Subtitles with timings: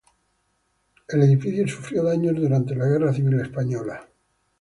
[1.09, 4.09] El edificio sufrió daños durante la Guerra Civil Española.